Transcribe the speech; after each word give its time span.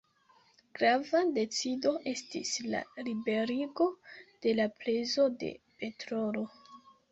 Grava 0.77 1.19
decido 1.35 1.91
estis 2.13 2.55
la 2.71 2.81
liberigo 3.09 3.89
de 4.47 4.57
la 4.63 4.69
prezo 4.83 5.29
de 5.47 5.53
petrolo. 5.85 6.49